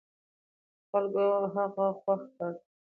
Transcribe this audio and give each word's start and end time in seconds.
خلکو 0.89 1.25
هغه 1.55 1.85
خوښ 2.01 2.21
کړ. 2.35 2.51